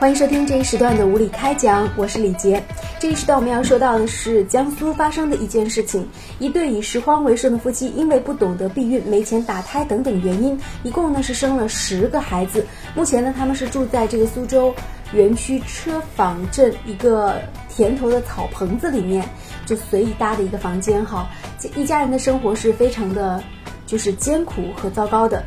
[0.00, 2.64] 欢迎收听这一时段的无理开讲，我是李杰。
[2.98, 12.64] 这一时段我们要说到的是江苏发生的一件事情：一对以拾荒为生的夫妻，因为不懂得避孕、没钱打胎等等原因，一共呢是生了十个孩子。
[12.94, 14.74] 目前呢，他们是住在这个苏州
[15.12, 17.34] 园区车坊镇一个
[17.68, 19.28] 田头的草棚子里面，
[19.66, 21.28] 就随意搭的一个房间哈。
[21.58, 23.44] 这一家人的生活是非常的，
[23.86, 25.44] 就是艰苦和糟糕的。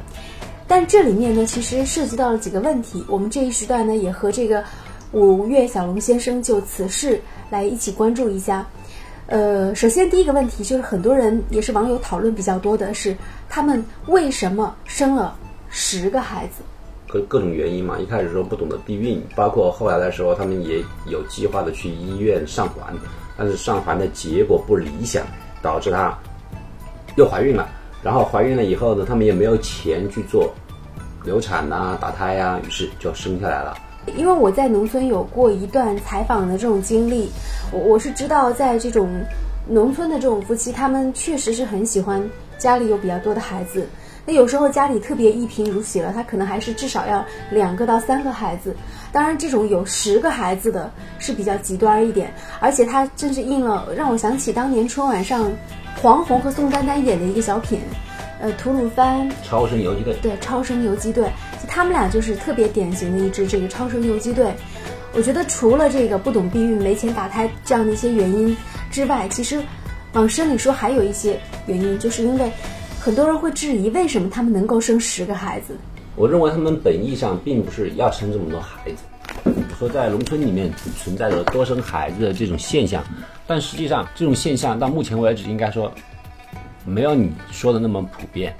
[0.75, 3.05] 但这里面呢，其实涉及到了几个问题。
[3.07, 4.63] 我们这一时段呢，也和这个
[5.11, 8.65] 五月小龙先生就此事来一起关注一下。
[9.27, 13.15] 呃，首先第一个问题就是很多人也是网友讨论比较多的是，
[13.47, 15.37] 他们为什么生了
[15.69, 16.63] 十个孩子？
[17.07, 17.99] 各各种原因嘛。
[17.99, 22.91] 一开始说不懂得避孕，包括后来的时候，他们也有计划的去医院上环，
[23.37, 25.23] 但是上环的结果不理想，
[25.61, 26.17] 导致她
[27.15, 27.69] 又怀孕了。
[28.01, 30.53] 然后怀孕了以后呢，他们也没有钱去做
[31.23, 33.77] 流产呐、打胎呀，于是就生下来了。
[34.17, 37.31] 因为我在农村有过一段采访的这种经历，
[37.71, 39.09] 我我是知道，在这种
[39.67, 42.21] 农村的这种夫妻，他们确实是很喜欢
[42.57, 43.87] 家里有比较多的孩子。
[44.25, 48.75] 那有时候家里特别一贫如洗了，他可能还是至少要两个到三个孩子。
[49.11, 55.51] 当然，这种有十个孩子的是比较极端一点，而且他真是应了，让我想起当年春晚上。
[56.01, 57.79] 黄宏和宋丹丹演的一个小品，
[58.43, 61.29] 呃，吐鲁番超生游击队，对，超生游击队，
[61.65, 64.53] 他们俩就是特别典型的一支这个超生游击队。
[65.13, 68.53] 我觉得除了这个不懂避孕、没钱打胎这样的一些原因
[68.91, 69.61] 之外，其实
[70.11, 72.51] 往深里说还有一些原因，就是因为
[72.99, 75.77] 很多人会质疑为什么他们能够生十个孩子。
[76.17, 79.53] 我认为他们本意上并不是要生这么多孩子。
[79.79, 80.69] 说在农村里面
[81.01, 83.01] 存在着多生孩子的这种现象，
[83.47, 85.89] 但实际上这种现象到目前为止应该说
[86.85, 88.55] 没有你说的那么普遍，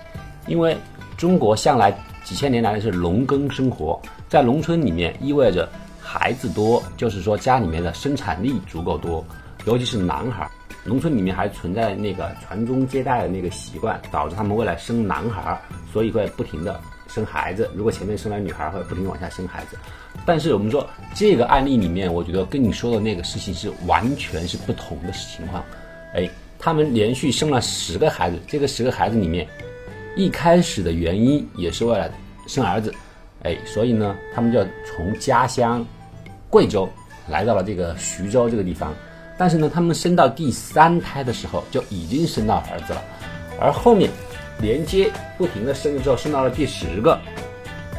[0.48, 0.76] 因为
[1.18, 1.94] 中国向来
[2.24, 5.70] 几千年来的是农耕生活，在农村里面意味着
[6.02, 9.26] 孩子多，就是说家里面的生产力足够多，
[9.66, 10.50] 尤其是男孩，
[10.84, 15.60] 农村里面还存在那个传宗接代的那个习惯，导致他们为了生男孩，
[15.92, 16.80] 所以会不停的。
[17.06, 19.78] 生孩子，如果前面生了女孩，会不停往下生孩子。
[20.26, 25.64] 但是我们说这个案例里面，我觉得跟你说的那个事情是完全是不同的情况。
[26.16, 26.28] 哎，
[26.64, 29.46] 他们连续生了十个孩子，这个十个孩子里面，
[30.16, 32.10] 一开始的原因也是为了
[32.48, 32.94] 生儿子。
[33.42, 35.86] 哎，所以呢，他们就从家乡
[36.50, 36.88] 贵州
[37.28, 38.94] 来到了这个徐州这个地方。
[39.38, 43.04] 但是呢，他们生到第三胎的时候就已经生到儿子了，
[43.60, 44.10] 而后面。
[44.62, 47.20] 连接不停的生了之后，生到了第十个，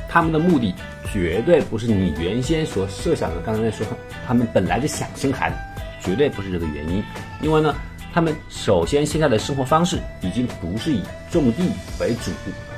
[0.08, 0.72] 他们的目的
[1.12, 3.40] 绝对不是你原先所设想的。
[3.44, 3.84] 刚才在说
[4.24, 5.56] 他们本来就想生孩子，
[6.00, 7.02] 绝对不是这个原因。
[7.42, 7.74] 因为呢，
[8.14, 11.02] 他们首先现在的生活方式已经不是以
[11.32, 12.30] 种地为主，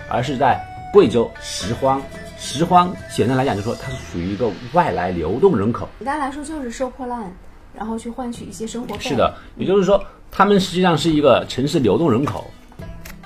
[0.08, 0.58] 而是在
[0.94, 2.00] 贵州拾荒。
[2.38, 5.86] 拾荒简单来讲，就是说它是属于一个外来流动人口。
[5.98, 7.30] 简单来说，就是收破烂，
[7.74, 9.10] 然后去换取一些生活费。
[9.10, 12.50] 是的，也就是说，他们实际上是一个城市流动人口。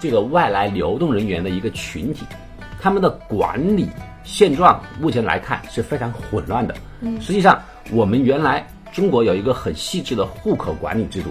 [0.00, 2.26] 这个外来流动人员的一个群体，
[2.80, 3.88] 他们的管理
[4.24, 6.74] 现状目前来看是非常混乱的。
[7.02, 7.62] 嗯，实际上
[7.92, 11.30] 我们原来中国有一个很细致的户口管理制度，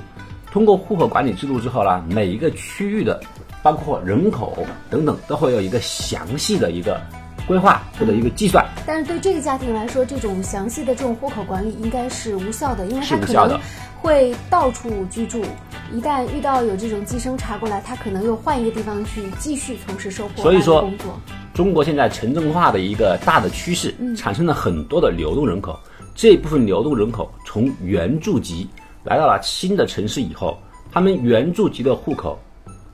[0.51, 3.21] 通过户口管理制度之后呢，每一个区域的，
[3.61, 6.99] 包括人口等等，都会有一个详细的一个
[7.47, 8.65] 规划或者一个计算。
[8.85, 13.59] 但是对这个家庭来说，这种详细的这种户口管理应该是无效的，因为它可能
[14.01, 15.43] 会到处居住。
[15.91, 21.19] 一旦遇到有这种寄生查过来，他可能又换一个地方去继续从事收破烂工作。
[21.53, 25.79] 中国现在城镇化的一个大的趋势，产生了很多的流动人口。
[26.13, 28.67] 这部分流动人口从原住籍
[29.03, 30.57] 来到了新的城市以后，
[30.91, 32.37] 他们原住籍的户口。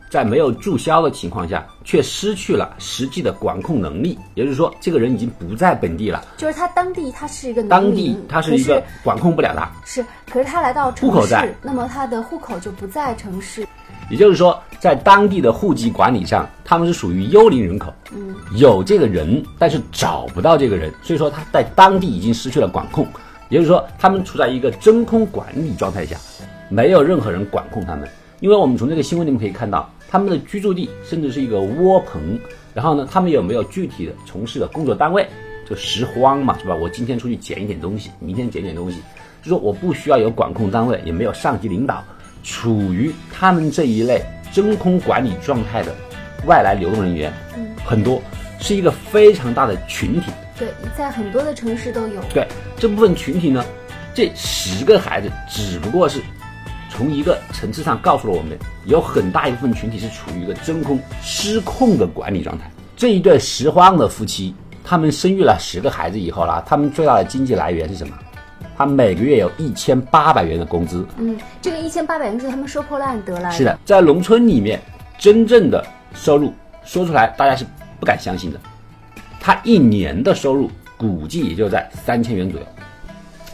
[0.08, 6.24] 在没有注销的情况下，却失去了实际的管控能力，也就是说，这个人已经不在本地了。
[6.38, 9.70] 就是他当地他是一个当地他是一个管控不了他。
[9.84, 13.68] 是，可是他来到城市，那么他的户口就不在城市。
[14.10, 17.94] 也就是说，在当地的户籍管理上，他们是属于幽灵人口。
[18.14, 23.06] 嗯，有这个人，但是找不到这个人，所以说他在当地已经失去了管控。
[23.50, 26.18] 也就是说，他们处在一个真空管理状态下，
[26.70, 28.08] 没有任何人管控他们。
[28.40, 29.90] 因为我们从这个新闻里面可以看到。
[30.08, 32.40] 他们的居住地甚至是一个窝棚，
[32.74, 35.28] 然后呢，他们有没有具体的从事的工作单位？
[35.68, 36.76] 就拾荒嘛，是吧？
[36.76, 39.00] 我今天出去捡一点东西，明天捡点东西，
[39.42, 42.02] 就说我不需要有管控单位，也没有上级领导，
[42.44, 44.22] 处于他们这一类
[44.54, 45.94] 真空管理状态的
[46.46, 48.22] 外来流动人员，嗯，很多，
[48.60, 50.32] 是一个非常大的群体。
[50.58, 52.22] 对，在很多的城市都有。
[52.34, 52.48] 对，
[52.78, 53.64] 这部分群体呢，
[54.14, 56.22] 这十个孩子只不过是。
[56.88, 62.72] 从一个层次上告诉了我们，有很大一部分群体是处于一个真空失控的管理状态。
[62.96, 68.18] 这一对拾荒的夫妻，他们生育了十个孩子以后啦，他们最大的经济来源是什么？
[68.78, 71.06] 他每个月有一千八百元的工资。
[71.18, 73.58] 嗯，这个一千八百元是他们收破烂得来的。
[73.58, 74.80] 是的，在农村里面，
[75.18, 76.54] 真正的收入
[76.86, 77.66] 说出来大家是
[78.00, 78.60] 不敢相信的。
[79.46, 82.66] 他一年的收入估计也就在三千元左右，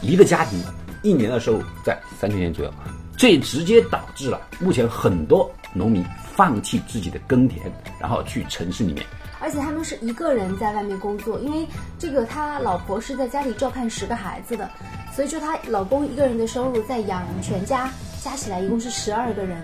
[0.00, 0.58] 一个家庭
[1.02, 2.72] 一年的收入在三千元左右，
[3.14, 6.02] 这直接导致了目前很多农民
[6.34, 9.04] 放弃自己的耕田，然后去城市里面。
[9.38, 11.66] 而且他们是一个人在外面工作，因为
[11.98, 14.70] 这个他老婆是在家里照看十个孩子的，
[15.14, 17.90] 所以说她老公一个人的收入在养全家，
[18.22, 19.58] 加起来一共是十二个人。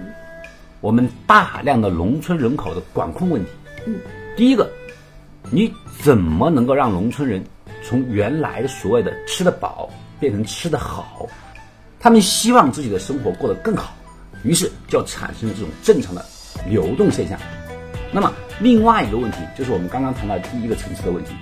[0.82, 3.50] 我们大量的农村人口的管控问题，
[3.86, 3.98] 嗯，
[4.36, 4.70] 第一个，
[5.50, 7.43] 你怎么能够让农村人
[7.82, 9.88] 从原来所谓的吃得饱
[10.20, 11.26] 变成吃得好？
[12.00, 13.93] 他们希望自己的生活过得更好，
[14.44, 16.25] 于是就产生了这种正常的
[16.69, 17.38] 流动现象。
[18.12, 21.32] 那么另外一个问题就是我们刚刚谈到第一个层次的问题，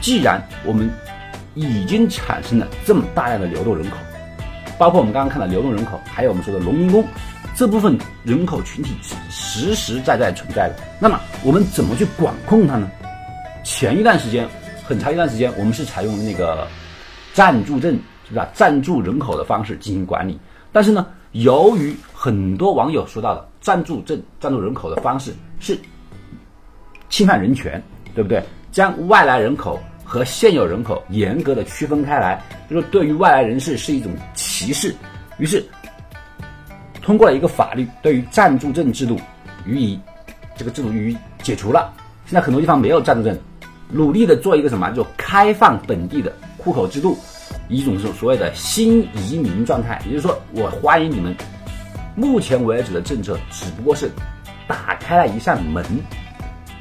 [0.00, 0.90] 既然我们
[1.54, 3.96] 已经产生了这么大量的流动人口，
[4.78, 7.04] 包括我们刚刚看到流动人口，还有我们说的农民工
[7.56, 10.76] 这部分人口群体是实实在在存在的。
[11.00, 12.90] 那么我们怎么去管控它呢？
[13.62, 14.48] 前一段时间，
[14.84, 16.66] 很长一段时间，我们是采用那个
[17.32, 17.98] 暂住证，
[18.28, 18.48] 是吧？
[18.52, 20.38] 暂住人口的方式进行管理。
[20.72, 25.78] 但是呢，由于很多网友说到的暂住证、暂住人口的方式是
[27.08, 27.80] 侵犯人权，
[28.14, 28.42] 对不对？
[28.72, 34.92] 将外来人口和现有人口严格的区分开来，就说对于外来人士是一种歧视。
[35.38, 35.64] 于是
[37.04, 39.20] 通过了一个法律，对于暂住证制度
[39.66, 40.00] 予以
[40.56, 41.92] 这个制度予以解除了。
[42.24, 43.38] 现在很多地方没有暂住证，
[43.90, 47.18] 努力的做一个什么，就开放本地的户口制度，
[47.68, 51.36] 一种是所谓的新移民状态，也就是说，我欢迎你们。
[52.16, 54.10] 目前为止的政策只不过是
[54.66, 55.84] 打开了一扇门，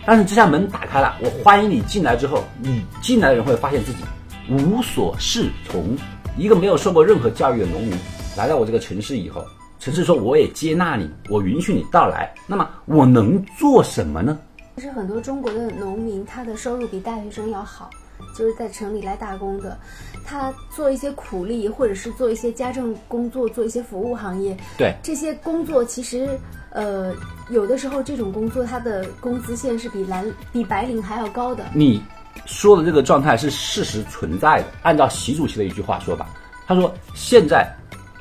[0.05, 3.99] 但是这扇门打开了，我欢迎你进来之后，你进来的人会发现自己
[4.47, 5.97] 无所适从。
[6.37, 7.93] 一个没有受过任何教育的农民
[8.37, 9.45] 来到我这个城市以后，
[9.83, 14.39] 城市说我也接纳你，我允许你到来，那么我能做什么呢？
[14.77, 17.89] 其实很多中国的农民，他的收入比大学生要好，
[18.33, 19.77] 就是在城里来打工的，
[20.23, 24.55] 他做一些苦力，或者是做一些家政工作，做一些服务行业。
[24.77, 26.29] 对这些工作，其实
[26.69, 27.13] 呃，
[27.49, 31.65] 有的时候这种工作，他的工资线是比蓝比白领还要高的。
[31.73, 32.01] 你
[32.45, 34.67] 说的这个状态是事实存在的。
[34.83, 36.29] 按照习主席的一句话说吧，
[36.65, 37.69] 他说现在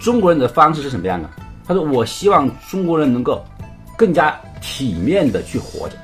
[0.01, 1.31] 中国人的方式是什么样的？
[1.67, 3.45] 他说我希望中国人能够
[3.97, 5.97] 更加体面的去活着。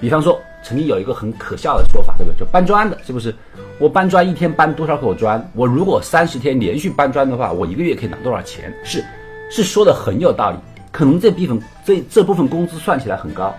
[0.00, 2.38] 比方说，曾经有一个很可笑的说法，对不对？
[2.38, 3.34] 就搬砖的，是不是？
[3.78, 5.42] 我搬砖一天搬多少口砖？
[5.54, 8.72] 我如果三十天连续搬砖的话，我一个月可以拿多少钱？
[8.84, 9.04] 是，
[9.50, 10.56] 是说的很有道理。
[10.92, 13.54] 可能这部分这这部分工资算起来很高，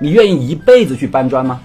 [0.00, 1.60] 你愿意一辈子去搬砖吗？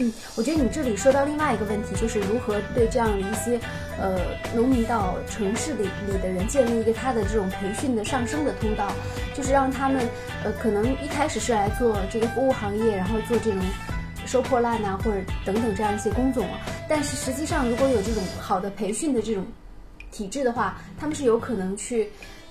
[0.00, 3.58] 嗯，我觉得你这里说到另外一个问题，就是如何对这样的一些
[4.00, 4.20] 呃
[4.54, 8.92] 农民到城市里里的人建立一个他的这种培训的上升的通道，
[9.34, 10.08] 就是让他们
[10.44, 13.60] 呃可能一开始是来做这个服务行业，然后做这种
[14.24, 16.60] 收破烂呐、或者等等这样一些工种啊。
[16.88, 19.44] 但是实际上，如果有这种好的培训的这种
[20.12, 22.08] 体制的话，他们是有可能去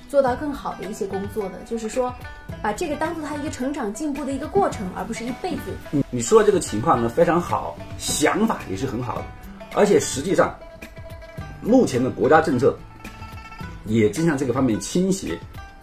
[0.09, 1.59] 做到更好的一些工作的。
[1.65, 2.13] 就是说，
[2.61, 5.61] 把这个当做他一个成长进步的一个过程，而不是一辈子。
[5.91, 9.25] 你你说的这个情况呢非常好，想法也是很好的，
[9.75, 10.55] 而且实际上，
[11.61, 12.75] 目前的国家政策
[13.85, 15.37] 也正向这个方面倾斜，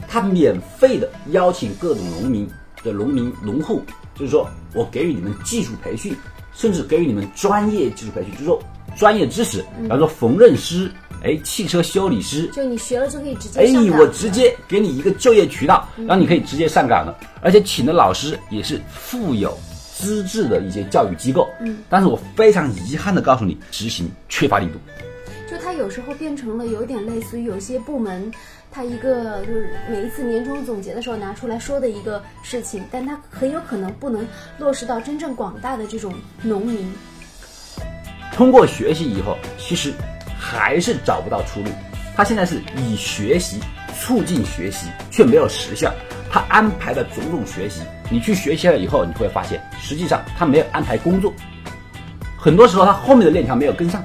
[0.09, 2.49] 他免费的邀请各种农民
[2.83, 3.83] 的农民农户，
[4.15, 6.17] 就是说我给予你们技术培训，
[6.53, 8.63] 甚至给予你们专业技术培训，就是说
[8.97, 10.91] 专业知识，比方说缝纫师，
[11.23, 19.57] 哎，汽车修理师，就你学了就可以直接哎上，岗我直接给你一个就业渠道，让你可以直接上岗的，而且请的老师也是富有
[19.95, 21.49] 资质的一些教育机构。
[21.61, 24.79] 嗯，但是我非常遗憾的告诉你，执行缺乏力度。
[25.51, 28.33] 就它有时候变成了有点类似于有些部门，
[28.73, 34.27] 它一个就是每一次年终总结的时候拿出来说的一个事情，但它很有可能不能
[34.59, 36.91] 落实到真正广大的这种农民。
[38.35, 39.93] 通过学习以后，其实
[40.39, 41.71] 还是找不到出路。
[42.17, 43.61] 他现在是以学习
[43.99, 45.93] 促进学习，却没有实效。
[46.31, 51.33] 他安排的种种学习，你去学习了以后，你会发现，实际上他没有安排工作。
[52.37, 54.05] 很多时候，他后面的链条没有跟上。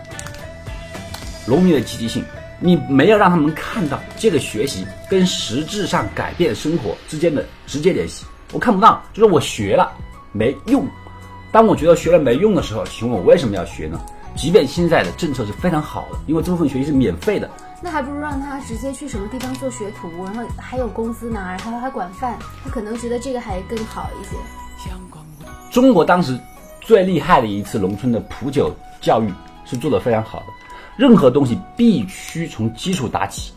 [1.45, 2.23] 农民的积极性，
[2.59, 8.25] 你没有让他们看到这个学习跟实质上改变生活之间的直接联系。
[8.51, 9.91] 我看不到，就是我学了
[10.31, 10.87] 没用。
[11.51, 13.99] 当我觉得学了没用的时候，请问我为什么要学呢？
[14.35, 17.49] 即便现在的政策是非常好的，因为这部分学习是免费的，
[17.81, 24.35] 那还不如让他直接去什么地方做学徒，然后还有工资拿，然后还管饭，他可能觉得这个还更好一些。
[25.69, 26.39] 中国当时
[26.79, 29.31] 最厉害的一次农村的普九教育
[29.65, 30.45] 是做得非常好的。
[30.97, 33.53] 任何东西必须从基础打起。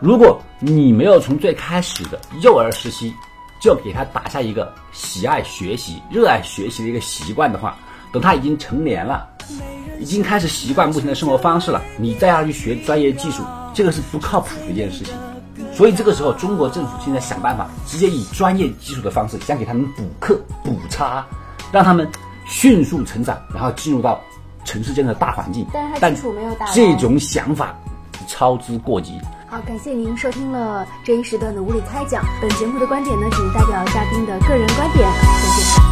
[0.00, 3.14] 如果你没有从最开始的幼儿时期
[3.60, 7.76] 就给他打下一个喜爱学习、热爱学习的一个习惯的话，
[8.12, 9.30] 等他已经成年了，
[9.98, 13.42] 已经开始习惯目前的生活方式了，你再让他去学专业技术，
[13.72, 15.14] 这个是不靠谱的一件事情。
[15.74, 21.24] 所以这个时候，中国政府现在想办法，直接以专业技术的方式，想给他们补课、补差，
[21.70, 22.06] 让他们
[22.46, 24.20] 迅速成长，然后进入到
[24.64, 25.66] 城市间的大环境。
[25.72, 26.66] 但是他基础没有打。
[26.72, 27.74] 这种想法
[28.26, 29.18] 操之过急。
[29.48, 32.24] 好，感谢您收听了这一时段的无理开讲。
[32.40, 35.08] 本节目的观点呢，仅代表嘉宾的个人观点。
[35.10, 35.91] 再见。